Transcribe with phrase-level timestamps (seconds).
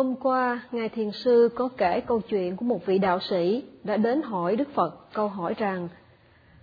[0.00, 3.96] Hôm qua, Ngài Thiền Sư có kể câu chuyện của một vị đạo sĩ đã
[3.96, 5.88] đến hỏi Đức Phật câu hỏi rằng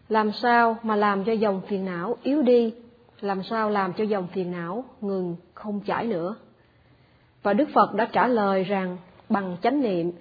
[0.10, 2.74] làm sao mà làm cho dòng phiền não yếu đi,
[3.22, 6.36] làm sao làm cho dòng phiền não ngừng không chảy nữa.
[7.44, 8.98] Và Đức Phật đã trả lời rằng
[9.30, 10.12] bằng chánh niệm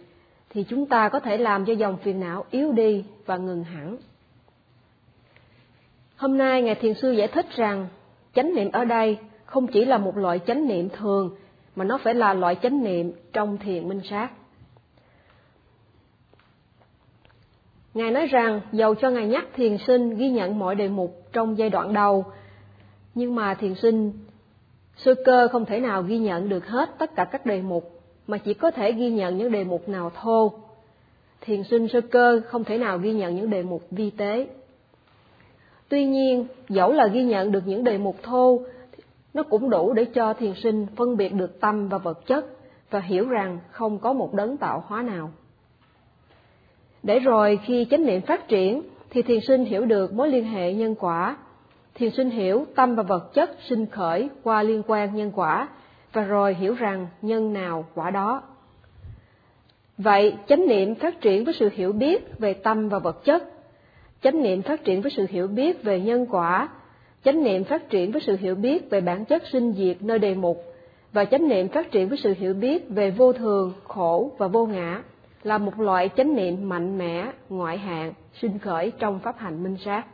[0.50, 3.96] thì chúng ta có thể làm cho dòng phiền não yếu đi và ngừng hẳn.
[6.16, 7.88] Hôm nay Ngài Thiền Sư giải thích rằng
[8.34, 11.36] chánh niệm ở đây không chỉ là một loại chánh niệm thường
[11.76, 14.30] mà nó phải là loại chánh niệm trong thiền minh sát.
[17.94, 21.58] Ngài nói rằng dầu cho Ngài nhắc thiền sinh ghi nhận mọi đề mục trong
[21.58, 22.24] giai đoạn đầu,
[23.14, 24.12] nhưng mà thiền sinh
[24.96, 28.38] sơ cơ không thể nào ghi nhận được hết tất cả các đề mục, mà
[28.38, 30.52] chỉ có thể ghi nhận những đề mục nào thô.
[31.40, 34.46] Thiền sinh sơ cơ không thể nào ghi nhận những đề mục vi tế.
[35.88, 38.60] Tuy nhiên, dẫu là ghi nhận được những đề mục thô,
[39.36, 42.46] nó cũng đủ để cho thiền sinh phân biệt được tâm và vật chất
[42.90, 45.30] và hiểu rằng không có một đấng tạo hóa nào.
[47.02, 50.72] Để rồi khi chánh niệm phát triển thì thiền sinh hiểu được mối liên hệ
[50.72, 51.36] nhân quả.
[51.94, 55.68] Thiền sinh hiểu tâm và vật chất sinh khởi qua liên quan nhân quả
[56.12, 58.42] và rồi hiểu rằng nhân nào quả đó.
[59.98, 63.42] Vậy chánh niệm phát triển với sự hiểu biết về tâm và vật chất,
[64.22, 66.68] chánh niệm phát triển với sự hiểu biết về nhân quả
[67.26, 70.34] chánh niệm phát triển với sự hiểu biết về bản chất sinh diệt nơi đề
[70.34, 70.64] mục
[71.12, 74.66] và chánh niệm phát triển với sự hiểu biết về vô thường, khổ và vô
[74.66, 75.02] ngã
[75.42, 79.76] là một loại chánh niệm mạnh mẽ, ngoại hạng, sinh khởi trong pháp hành minh
[79.84, 80.06] sát.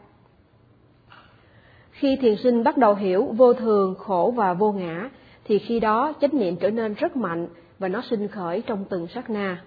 [1.91, 5.11] Khi thiền sinh bắt đầu hiểu vô thường, khổ và vô ngã,
[5.45, 9.07] thì khi đó chánh niệm trở nên rất mạnh và nó sinh khởi trong từng
[9.07, 9.63] sát na.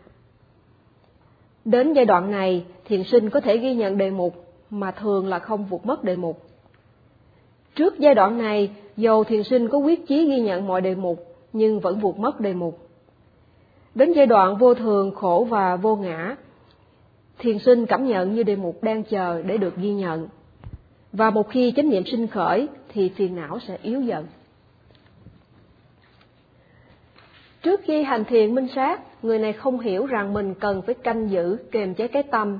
[1.65, 4.33] Đến giai đoạn này, thiền sinh có thể ghi nhận đề mục
[4.69, 6.41] mà thường là không vụt mất đề mục.
[7.75, 11.37] Trước giai đoạn này, dầu thiền sinh có quyết chí ghi nhận mọi đề mục,
[11.53, 12.89] nhưng vẫn vụt mất đề mục.
[13.95, 16.35] Đến giai đoạn vô thường, khổ và vô ngã,
[17.39, 20.27] thiền sinh cảm nhận như đề mục đang chờ để được ghi nhận.
[21.13, 24.25] Và một khi chánh niệm sinh khởi thì phiền não sẽ yếu dần.
[27.61, 31.29] Trước khi hành thiền minh sát, người này không hiểu rằng mình cần phải canh
[31.29, 32.59] giữ, kềm chế cái tâm.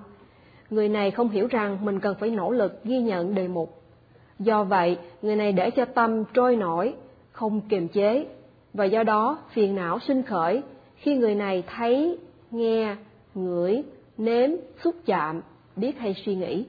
[0.70, 3.85] Người này không hiểu rằng mình cần phải nỗ lực ghi nhận đề mục.
[4.40, 6.94] Do vậy, người này để cho tâm trôi nổi,
[7.32, 8.26] không kiềm chế,
[8.74, 10.62] và do đó phiền não sinh khởi
[10.96, 12.18] khi người này thấy,
[12.52, 12.96] nghe,
[13.36, 13.84] ngửi,
[14.18, 14.50] nếm,
[14.84, 15.42] xúc chạm,
[15.76, 16.66] biết hay suy nghĩ.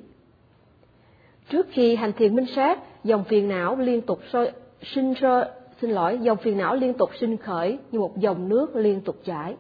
[1.51, 5.45] Trước khi hành thiền minh sát, dòng phiền não liên tục sôi, sinh sôi,
[5.81, 9.17] xin lỗi, dòng phiền não liên tục sinh khởi như một dòng nước liên tục
[9.25, 9.57] chảy.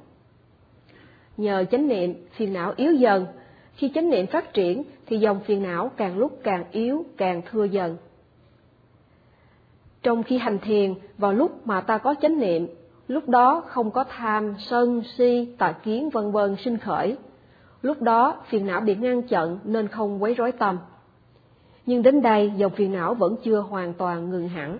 [1.36, 3.26] Nhờ chánh niệm, phiền não yếu dần
[3.76, 7.64] khi chánh niệm phát triển thì dòng phiền não càng lúc càng yếu, càng thưa
[7.64, 7.96] dần.
[10.02, 12.68] Trong khi hành thiền, vào lúc mà ta có chánh niệm,
[13.08, 17.16] lúc đó không có tham, sân, si, tà kiến vân vân sinh khởi.
[17.82, 20.78] Lúc đó phiền não bị ngăn chặn nên không quấy rối tâm.
[21.86, 24.78] Nhưng đến đây dòng phiền não vẫn chưa hoàn toàn ngừng hẳn.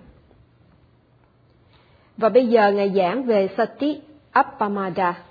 [2.17, 5.23] Và bây giờ Ngài giảng về Sati Appamada.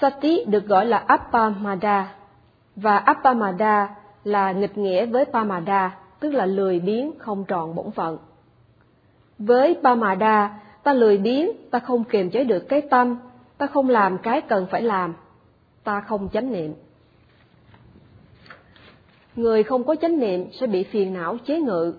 [0.00, 2.14] Sati được gọi là Appamada
[2.76, 8.18] và Appamada là nghịch nghĩa với Pamada, tức là lười biếng không tròn bổn phận.
[9.38, 13.18] Với Pamada, ta lười biếng, ta không kiềm chế được cái tâm,
[13.58, 15.14] ta không làm cái cần phải làm,
[15.84, 16.74] ta không chánh niệm.
[19.36, 21.94] Người không có chánh niệm sẽ bị phiền não chế ngự.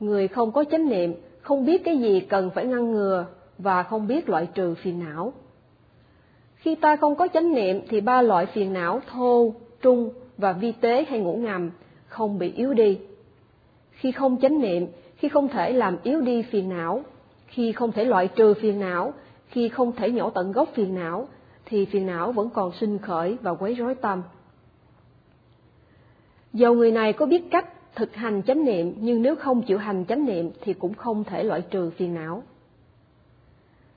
[0.00, 3.26] Người không có chánh niệm không biết cái gì cần phải ngăn ngừa
[3.58, 5.32] và không biết loại trừ phiền não.
[6.58, 10.72] Khi ta không có chánh niệm thì ba loại phiền não thô, trung và vi
[10.72, 11.70] tế hay ngủ ngầm
[12.06, 12.98] không bị yếu đi.
[13.90, 14.86] Khi không chánh niệm,
[15.16, 17.02] khi không thể làm yếu đi phiền não,
[17.46, 19.12] khi không thể loại trừ phiền não,
[19.48, 21.28] khi không thể nhổ tận gốc phiền não,
[21.64, 24.22] thì phiền não vẫn còn sinh khởi và quấy rối tâm.
[26.52, 30.04] Dầu người này có biết cách thực hành chánh niệm, nhưng nếu không chịu hành
[30.08, 32.42] chánh niệm thì cũng không thể loại trừ phiền não.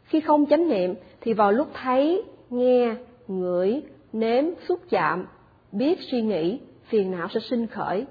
[0.03, 2.95] Khi không chánh niệm thì vào lúc thấy, nghe,
[3.27, 3.81] ngửi,
[4.13, 5.27] nếm, xúc chạm,
[5.71, 8.05] biết suy nghĩ, phiền não sẽ sinh khởi.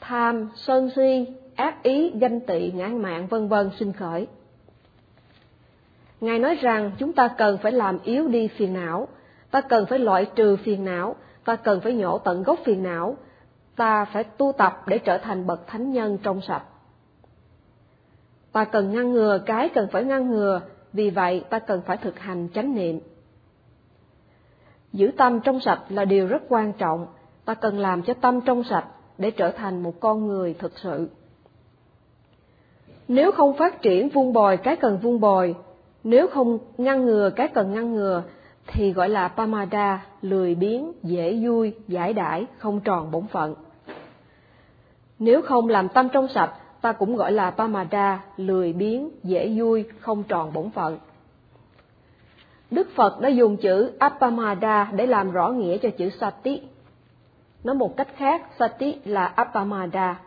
[0.00, 4.26] Tham, sân si, ác ý, ganh tị, ngã mạn vân vân sinh khởi.
[6.20, 9.08] Ngài nói rằng chúng ta cần phải làm yếu đi phiền não,
[9.50, 13.16] ta cần phải loại trừ phiền não, ta cần phải nhổ tận gốc phiền não,
[13.76, 16.64] ta phải tu tập để trở thành bậc thánh nhân trong sạch.
[18.52, 20.60] Ta cần ngăn ngừa cái cần phải ngăn ngừa,
[20.92, 23.00] vì vậy ta cần phải thực hành chánh niệm.
[24.94, 27.06] Giữ tâm trong sạch là điều rất quan trọng,
[27.44, 28.84] ta cần làm cho tâm trong sạch
[29.18, 31.08] để trở thành một con người thực sự.
[33.08, 35.54] Nếu không phát triển vun bồi cái cần vun bồi,
[36.04, 38.22] Nếu không ngăn ngừa cái cần ngăn ngừa
[38.66, 43.54] thì gọi là pamada, lười biếng, dễ vui, giải đãi, không tròn bổn phận.
[45.18, 46.50] Nếu không làm tâm trong sạch,
[46.80, 50.98] ta cũng gọi là pamada, lười biếng, dễ vui, không tròn bổn phận.
[52.74, 56.62] Đức Phật đã dùng chữ Appamada để làm rõ nghĩa cho chữ Sati.
[57.64, 60.20] Nói một cách khác, Sati là Appamada.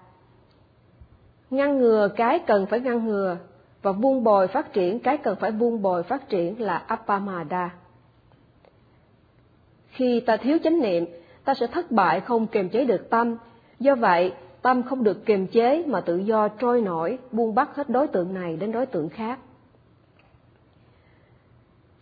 [1.49, 3.37] Ngăn ngừa cái cần phải ngăn ngừa,
[3.81, 7.69] và buông bồi phát triển cái cần phải buông bồi phát triển là Appamada.
[9.87, 11.05] Khi ta thiếu chánh niệm,
[11.45, 13.35] ta sẽ thất bại không kiềm chế được tâm.
[13.79, 17.89] Do vậy, tâm không được kiềm chế mà tự do trôi nổi, buông bắt hết
[17.89, 19.39] đối tượng này đến đối tượng khác.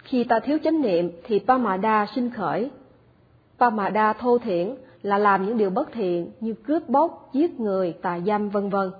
[0.06, 2.70] Khi ta thiếu chánh niệm thì Pamada sinh khởi.
[3.60, 8.20] Pamada thô thiển là làm những điều bất thiện như cướp bóc, giết người, tà
[8.20, 8.92] dâm vân vân.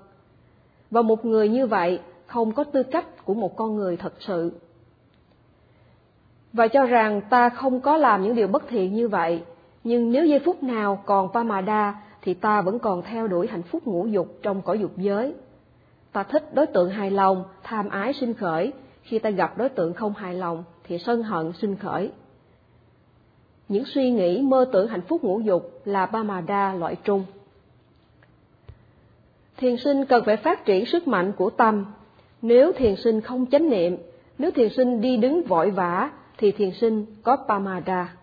[0.90, 4.52] Và một người như vậy không có tư cách của một con người thật sự.
[6.52, 9.42] Và cho rằng ta không có làm những điều bất thiện như vậy,
[9.84, 13.82] nhưng nếu giây phút nào còn Pamada thì ta vẫn còn theo đuổi hạnh phúc
[13.84, 15.34] ngũ dục trong cõi dục giới.
[16.12, 18.72] Ta thích đối tượng hài lòng, tham ái sinh khởi,
[19.06, 22.10] khi ta gặp đối tượng không hài lòng thì sân hận sinh khởi.
[23.68, 27.24] Những suy nghĩ mơ tưởng hạnh phúc ngũ dục là Pamada loại trung.
[29.56, 31.84] Thiền sinh cần phải phát triển sức mạnh của tâm.
[32.42, 33.96] Nếu thiền sinh không chánh niệm,
[34.38, 38.16] nếu thiền sinh đi đứng vội vã, thì thiền sinh có Pamada.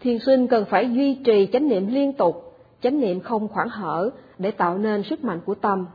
[0.00, 4.10] Thiền sinh cần phải duy trì chánh niệm liên tục, chánh niệm không khoảng hở
[4.38, 5.86] để tạo nên sức mạnh của tâm.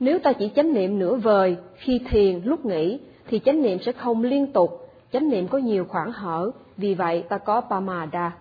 [0.00, 3.92] Nếu ta chỉ chánh niệm nửa vời, khi thiền, lúc nghỉ, thì chánh niệm sẽ
[3.92, 8.36] không liên tục, chánh niệm có nhiều khoảng hở, vì vậy ta có Pamada.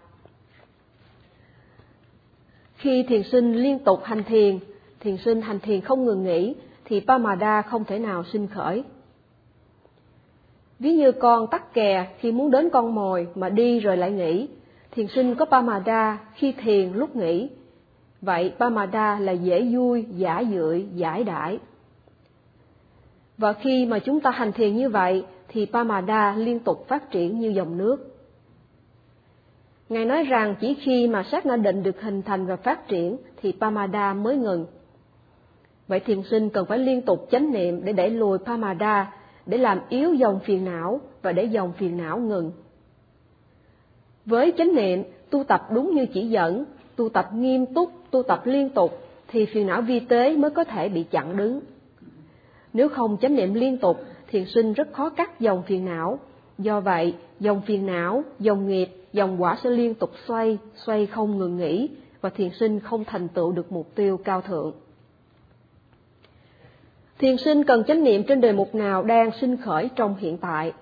[2.75, 4.59] Khi thiền sinh liên tục hành thiền,
[4.99, 6.55] thiền sinh hành thiền không ngừng nghỉ,
[6.85, 8.83] thì Pamada không thể nào sinh khởi.
[10.79, 14.47] Ví như con tắc kè khi muốn đến con mồi mà đi rồi lại nghỉ,
[14.91, 17.49] thiền sinh có Pamada khi thiền lúc nghỉ.
[18.21, 21.59] Vậy Pamada là dễ vui, giả dưỡi, giải đãi.
[23.37, 27.39] Và khi mà chúng ta hành thiền như vậy thì Pamada liên tục phát triển
[27.39, 28.15] như dòng nước.
[29.89, 33.17] Ngài nói rằng chỉ khi mà sát na định được hình thành và phát triển
[33.41, 34.65] thì Pamada mới ngừng.
[35.87, 39.13] Vậy thiền sinh cần phải liên tục chánh niệm để đẩy lùi Pamada,
[39.45, 42.51] để làm yếu dòng phiền não và để dòng phiền não ngừng.
[44.25, 46.65] Với chánh niệm, tu tập đúng như chỉ dẫn,
[46.95, 50.63] tu tập nghiêm túc, tu tập liên tục, thì phiền não vi tế mới có
[50.63, 51.59] thể bị chặn đứng.
[52.73, 56.19] Nếu không chánh niệm liên tục, thiền sinh rất khó cắt dòng phiền não.
[56.57, 61.37] Do vậy, dòng phiền não, dòng nghiệp, dòng quả sẽ liên tục xoay, xoay không
[61.37, 61.89] ngừng nghỉ,
[62.21, 64.73] và thiền sinh không thành tựu được mục tiêu cao thượng.
[67.19, 70.73] Thiền sinh cần chánh niệm trên đề mục nào đang sinh khởi trong hiện tại.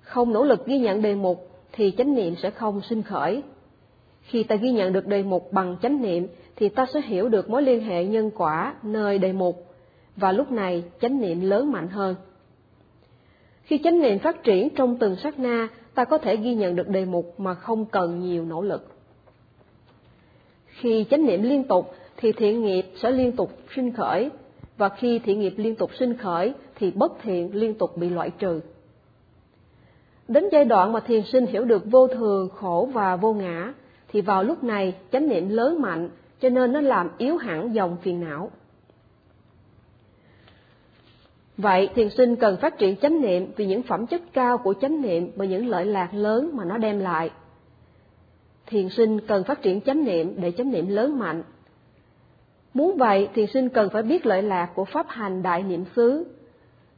[0.00, 3.42] Không nỗ lực ghi nhận đề mục thì chánh niệm sẽ không sinh khởi.
[4.22, 7.50] Khi ta ghi nhận được đề mục bằng chánh niệm thì ta sẽ hiểu được
[7.50, 9.66] mối liên hệ nhân quả nơi đề mục
[10.16, 12.14] và lúc này chánh niệm lớn mạnh hơn.
[13.62, 16.88] Khi chánh niệm phát triển trong từng sát na, ta có thể ghi nhận được
[16.88, 18.88] đề mục mà không cần nhiều nỗ lực.
[20.66, 24.30] Khi chánh niệm liên tục thì thiện nghiệp sẽ liên tục sinh khởi
[24.76, 28.30] và khi thiện nghiệp liên tục sinh khởi thì bất thiện liên tục bị loại
[28.30, 28.60] trừ.
[30.28, 33.72] Đến giai đoạn mà thiền sinh hiểu được vô thường, khổ và vô ngã,
[34.08, 36.08] thì vào lúc này chánh niệm lớn mạnh,
[36.40, 38.50] cho nên nó làm yếu hẳn dòng phiền não.
[41.56, 45.02] Vậy thiền sinh cần phát triển chánh niệm vì những phẩm chất cao của chánh
[45.02, 47.30] niệm và những lợi lạc lớn mà nó đem lại.
[48.66, 51.42] Thiền sinh cần phát triển chánh niệm để chánh niệm lớn mạnh.
[52.74, 56.26] Muốn vậy, thiền sinh cần phải biết lợi lạc của pháp hành đại niệm xứ.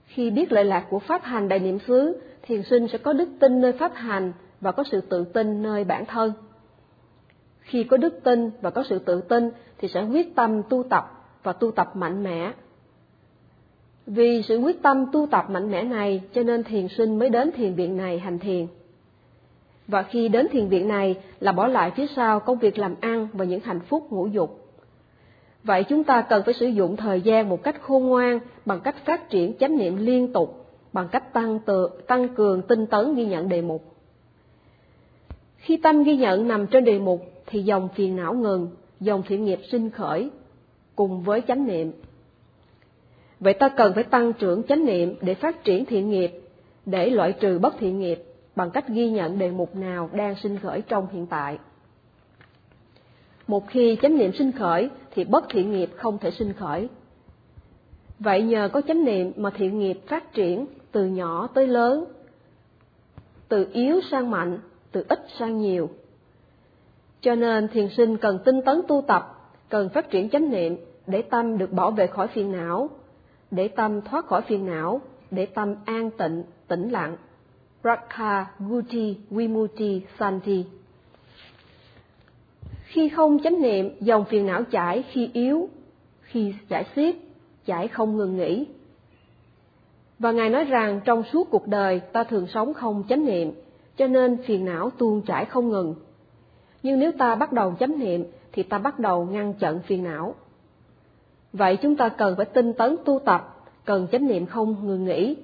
[0.07, 3.28] Khi biết lợi lạc của pháp hành đại niệm xứ, thiền sinh sẽ có đức
[3.40, 6.33] tin nơi pháp hành và có sự tự tin nơi bản thân.
[7.66, 11.26] Khi có đức tin và có sự tự tin thì sẽ quyết tâm tu tập
[11.42, 12.52] và tu tập mạnh mẽ
[14.06, 17.50] vì sự quyết tâm tu tập mạnh mẽ này cho nên thiền sinh mới đến
[17.52, 18.66] thiền viện này hành thiền.
[19.88, 23.28] Và khi đến thiền viện này là bỏ lại phía sau công việc làm ăn
[23.32, 24.62] và những hạnh phúc ngũ dục.
[25.64, 28.96] Vậy chúng ta cần phải sử dụng thời gian một cách khôn ngoan bằng cách
[29.04, 33.26] phát triển chánh niệm liên tục, bằng cách tăng, tự, tăng cường tinh tấn ghi
[33.26, 33.94] nhận đề mục.
[35.56, 39.45] Khi tâm ghi nhận nằm trên đề mục thì dòng phiền não ngừng, dòng thiện
[39.45, 40.31] nghiệp sinh khởi,
[40.97, 41.93] cùng với chánh niệm
[43.41, 46.31] Vậy ta cần phải tăng trưởng chánh niệm để phát triển thiện nghiệp,
[46.87, 48.23] để loại trừ bất thiện nghiệp
[48.57, 51.59] bằng cách ghi nhận đề mục nào đang sinh khởi trong hiện tại.
[53.47, 56.88] Một khi chánh niệm sinh khởi thì bất thiện nghiệp không thể sinh khởi.
[58.19, 62.05] Vậy nhờ có chánh niệm mà thiện nghiệp phát triển từ nhỏ tới lớn,
[63.49, 64.59] từ yếu sang mạnh,
[64.93, 65.91] từ ít sang nhiều.
[67.26, 71.23] Cho nên thiền sinh cần tinh tấn tu tập, cần phát triển chánh niệm để
[71.23, 72.90] tâm được bảo vệ khỏi phiền não,
[73.50, 77.16] để tâm thoát khỏi phiền não, để tâm an tịnh, tĩnh lặng.
[77.85, 80.64] Rakha Guti Vimuti Santi
[82.85, 85.68] Khi không chánh niệm, dòng phiền não chảy khi yếu,
[86.23, 87.16] khi chảy xiết,
[87.64, 88.66] chảy không ngừng nghỉ.
[90.18, 93.52] Và Ngài nói rằng trong suốt cuộc đời ta thường sống không chánh niệm,
[93.97, 95.95] cho nên phiền não tuôn chảy không ngừng.
[96.87, 100.35] Nhưng nếu ta bắt đầu chánh niệm thì ta bắt đầu ngăn chặn phiền não.
[101.52, 105.37] Vậy chúng ta cần phải tinh tấn tu tập, cần chánh niệm không ngừng nghỉ,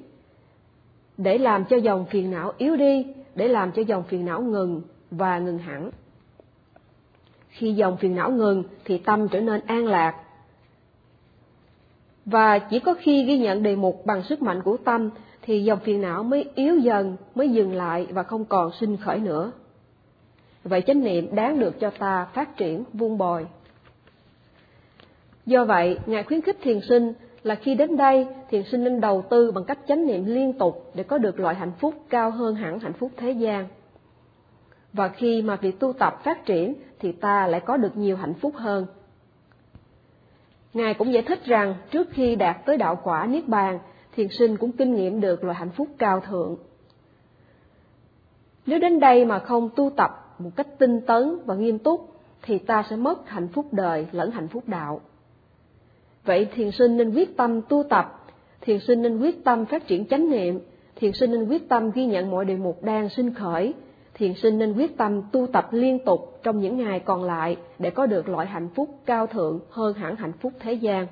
[1.17, 4.83] để làm cho dòng phiền não yếu đi, để làm cho dòng phiền não ngừng
[5.11, 5.91] và ngừng hẳn.
[7.49, 10.15] Khi dòng phiền não ngừng thì tâm trở nên an lạc.
[12.25, 15.11] Và chỉ có khi ghi nhận đề mục bằng sức mạnh của tâm
[15.43, 19.19] thì dòng phiền não mới yếu dần, mới dừng lại và không còn sinh khởi
[19.19, 19.53] nữa.
[20.65, 23.47] Vậy chánh niệm đáng được cho ta phát triển vun bồi.
[25.47, 29.25] Do vậy, Ngài khuyến khích thiền sinh là khi đến đây, thiền sinh nên đầu
[29.31, 32.55] tư bằng cách chánh niệm liên tục để có được loại hạnh phúc cao hơn
[32.55, 33.69] hẳn hạnh phúc thế gian.
[34.93, 38.35] Và khi mà việc tu tập phát triển thì ta lại có được nhiều hạnh
[38.35, 38.87] phúc hơn.
[40.75, 43.79] Ngài cũng giải thích rằng trước khi đạt tới đạo quả Niết Bàn,
[44.17, 46.57] thiền sinh cũng kinh nghiệm được loại hạnh phúc cao thượng.
[48.67, 52.59] Nếu đến đây mà không tu tập một cách tinh tấn và nghiêm túc, thì
[52.59, 55.01] ta sẽ mất hạnh phúc đời lẫn hạnh phúc đạo.
[56.25, 58.27] Vậy thiền sinh nên quyết tâm tu tập,
[58.61, 60.61] thiền sinh nên quyết tâm phát triển chánh niệm,
[60.97, 63.75] thiền sinh nên quyết tâm ghi nhận mọi đề mục đang sinh khởi,
[64.15, 67.91] thiền sinh nên quyết tâm tu tập liên tục trong những ngày còn lại để
[67.91, 71.07] có được loại hạnh phúc cao thượng hơn hẳn hạnh phúc thế gian.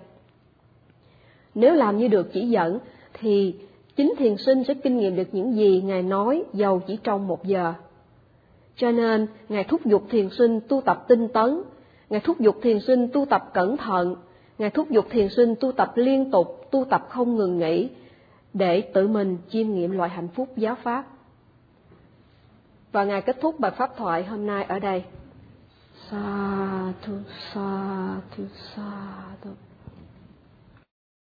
[1.55, 2.79] Nếu làm như được chỉ dẫn,
[3.13, 3.55] thì
[3.97, 7.45] chính thiền sinh sẽ kinh nghiệm được những gì Ngài nói giàu chỉ trong một
[7.45, 7.75] giờ.
[8.81, 11.63] Cho nên, Ngài thúc giục thiền sinh tu tập tinh tấn,
[12.11, 14.17] Ngài thúc giục thiền sinh tu tập cẩn thận,
[14.59, 17.91] Ngài thúc giục thiền sinh tu tập liên tục, tu tập không ngừng nghỉ,
[18.55, 21.07] để tự mình chiêm nghiệm loại hạnh phúc giáo pháp.
[22.93, 25.05] Và Ngài kết thúc bài pháp thoại hôm nay ở đây.
[26.11, 27.13] Sa thu
[27.55, 28.45] sa thu
[28.77, 28.93] sa
[29.45, 29.51] thu.